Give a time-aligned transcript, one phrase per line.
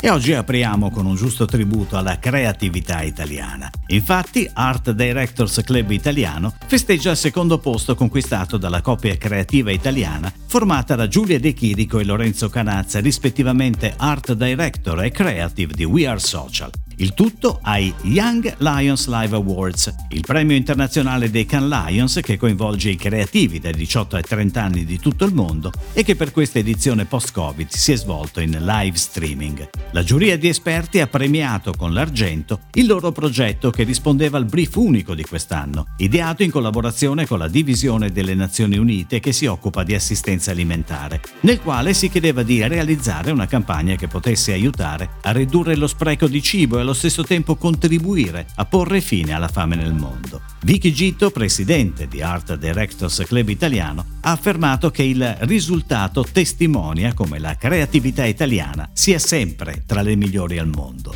[0.00, 3.70] E oggi apriamo con un giusto tributo alla creatività italiana.
[3.88, 10.94] Infatti, Art Directors Club Italiano festeggia il secondo posto conquistato dalla coppia creativa italiana formata
[10.94, 16.20] da Giulia De Chirico e Lorenzo Canazza, rispettivamente Art Director e Creative di We Are
[16.20, 16.70] Social.
[16.96, 22.90] Il tutto ai Young Lions Live Awards, il premio internazionale dei Can Lions che coinvolge
[22.90, 26.60] i creativi dai 18 ai 30 anni di tutto il mondo e che per questa
[26.60, 29.83] edizione post-Covid si è svolto in live streaming.
[29.92, 34.74] La giuria di esperti ha premiato con l'argento il loro progetto che rispondeva al brief
[34.76, 39.84] unico di quest'anno, ideato in collaborazione con la Divisione delle Nazioni Unite che si occupa
[39.84, 45.30] di assistenza alimentare, nel quale si chiedeva di realizzare una campagna che potesse aiutare a
[45.30, 49.76] ridurre lo spreco di cibo e allo stesso tempo contribuire a porre fine alla fame
[49.76, 50.40] nel mondo.
[50.62, 57.38] Vicky Gitto, presidente di Art Directors Club Italiano, ha affermato che il risultato testimonia come
[57.38, 61.14] la creatività italiana sia sempre tra le migliori al mondo.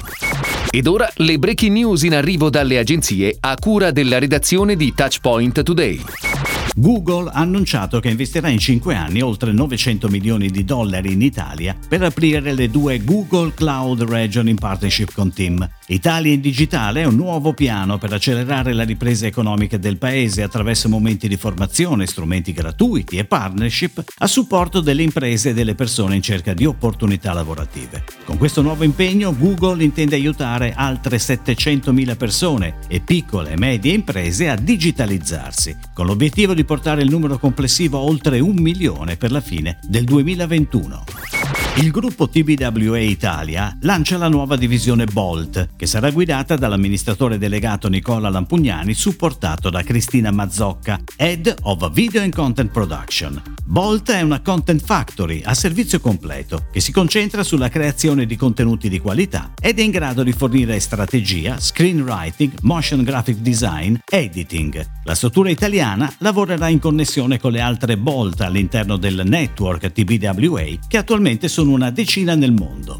[0.70, 5.62] Ed ora le breaking news in arrivo dalle agenzie a cura della redazione di Touchpoint
[5.62, 6.47] Today.
[6.80, 11.76] Google ha annunciato che investirà in 5 anni oltre 900 milioni di dollari in Italia
[11.88, 15.68] per aprire le due Google Cloud Region in partnership con Team.
[15.88, 20.88] Italia in Digitale è un nuovo piano per accelerare la ripresa economica del paese attraverso
[20.88, 26.22] momenti di formazione, strumenti gratuiti e partnership a supporto delle imprese e delle persone in
[26.22, 28.04] cerca di opportunità lavorative.
[28.24, 34.48] Con questo nuovo impegno Google intende aiutare altre 700.000 persone e piccole e medie imprese
[34.48, 39.40] a digitalizzarsi, con l'obiettivo di portare il numero complessivo a oltre un milione per la
[39.40, 41.67] fine del 2021.
[41.78, 48.28] Il gruppo TBWA Italia lancia la nuova divisione Bolt, che sarà guidata dall'amministratore delegato Nicola
[48.28, 53.40] Lampugnani, supportato da Cristina Mazzocca, Head of Video and Content Production.
[53.64, 58.88] Bolt è una content factory a servizio completo che si concentra sulla creazione di contenuti
[58.88, 64.84] di qualità ed è in grado di fornire strategia, screenwriting, motion graphic design, editing.
[65.04, 70.96] La struttura italiana lavorerà in connessione con le altre Bolt all'interno del network TBWA che
[70.96, 72.98] attualmente sono una decina nel mondo.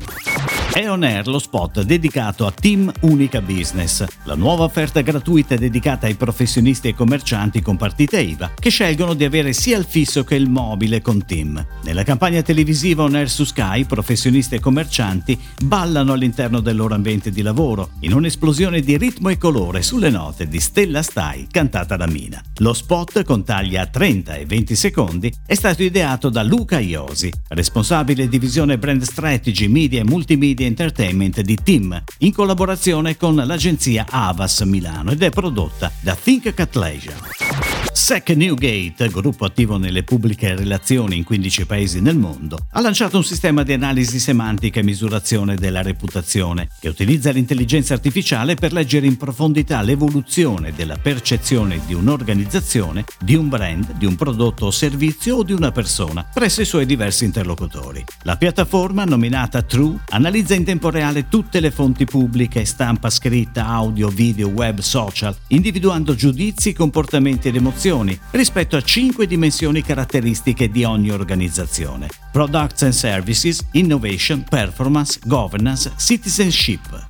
[0.78, 6.06] È on air lo spot dedicato a Team Unica Business, la nuova offerta gratuita dedicata
[6.06, 10.36] ai professionisti e commercianti con partita IVA che scelgono di avere sia il fisso che
[10.36, 11.66] il mobile con Team.
[11.82, 17.32] Nella campagna televisiva On Air su Sky, professionisti e commercianti ballano all'interno del loro ambiente
[17.32, 22.06] di lavoro, in un'esplosione di ritmo e colore sulle note di Stella Stai cantata da
[22.06, 22.40] Mina.
[22.58, 27.32] Lo spot, con tagli a 30 e 20 secondi, è stato ideato da Luca Iosi,
[27.48, 34.60] responsabile divisione Brand Strategy, Media e Multimedia Entertainment di Team, in collaborazione con l'agenzia Avas
[34.60, 37.77] Milano ed è prodotta da Think Cat Leisure.
[38.08, 43.22] SEC Newgate, gruppo attivo nelle pubbliche relazioni in 15 paesi nel mondo, ha lanciato un
[43.22, 49.18] sistema di analisi semantica e misurazione della reputazione che utilizza l'intelligenza artificiale per leggere in
[49.18, 55.42] profondità l'evoluzione della percezione di un'organizzazione, di un brand, di un prodotto o servizio o
[55.42, 58.02] di una persona presso i suoi diversi interlocutori.
[58.22, 64.08] La piattaforma, nominata True, analizza in tempo reale tutte le fonti pubbliche, stampa scritta, audio,
[64.08, 70.84] video, web, social, individuando giudizi, comportamenti ed emozioni organizzazioni rispetto a cinque dimensioni caratteristiche di
[70.84, 72.08] ogni organizzazione.
[72.32, 77.06] Products and Services, Innovation, Performance, Governance, Citizenship.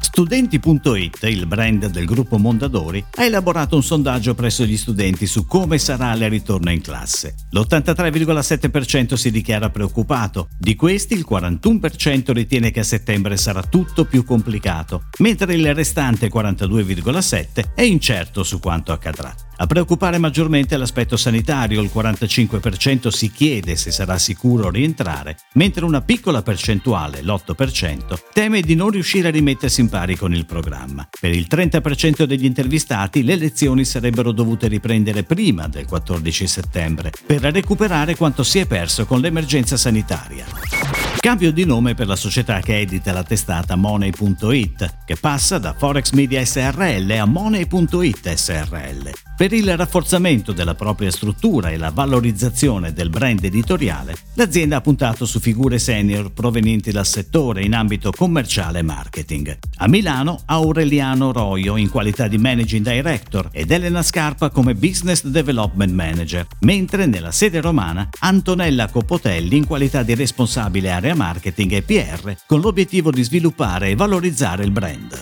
[0.00, 5.78] Studenti.it, il brand del gruppo Mondadori, ha elaborato un sondaggio presso gli studenti su come
[5.78, 7.34] sarà il ritorno in classe.
[7.50, 14.22] L'83,7% si dichiara preoccupato, di questi il 41% ritiene che a settembre sarà tutto più
[14.24, 19.34] complicato, mentre il restante 42,7% è incerto su quanto accadrà.
[19.62, 26.00] A preoccupare maggiormente l'aspetto sanitario, il 45% si chiede se sarà sicuro rientrare, mentre una
[26.00, 31.06] piccola percentuale, l'8%, teme di non riuscire a rimettersi in pari con il programma.
[31.08, 37.42] Per il 30% degli intervistati le lezioni sarebbero dovute riprendere prima del 14 settembre, per
[37.42, 40.81] recuperare quanto si è perso con l'emergenza sanitaria.
[41.22, 46.10] Cambio di nome per la società che edita la testata Money.it, che passa da Forex
[46.10, 49.10] Media SRL a Money.it SRL.
[49.36, 55.24] Per il rafforzamento della propria struttura e la valorizzazione del brand editoriale, l'azienda ha puntato
[55.24, 59.58] su figure senior provenienti dal settore in ambito commerciale e marketing.
[59.76, 65.92] A Milano Aureliano Roio in qualità di Managing Director ed Elena Scarpa come Business Development
[65.92, 72.34] Manager, mentre nella sede romana Antonella Coppotelli in qualità di responsabile area marketing e PR
[72.46, 75.20] con l'obiettivo di sviluppare e valorizzare il brand.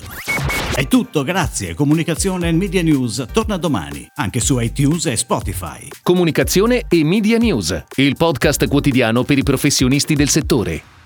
[0.74, 1.74] È tutto, grazie.
[1.74, 5.88] Comunicazione e Media News torna domani, anche su iTunes e Spotify.
[6.02, 10.99] Comunicazione e Media News, il podcast quotidiano per i professionisti del settore.